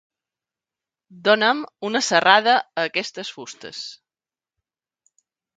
Dona'm 1.27 1.61
una 1.91 2.01
serrada 2.07 2.55
a 2.63 2.87
aquestes 2.87 3.33
fustes. 3.37 3.83